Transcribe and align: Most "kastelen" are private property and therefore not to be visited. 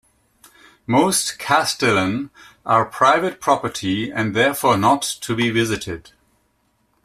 Most 0.87 1.37
"kastelen" 1.37 2.31
are 2.65 2.85
private 2.85 3.39
property 3.39 4.09
and 4.11 4.35
therefore 4.35 4.75
not 4.75 5.03
to 5.21 5.35
be 5.35 5.51
visited. 5.51 6.09